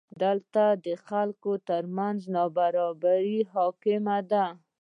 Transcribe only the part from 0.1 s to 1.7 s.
دلته د خلکو